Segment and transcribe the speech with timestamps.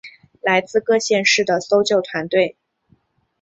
[0.41, 2.57] 来自各县市的搜救团队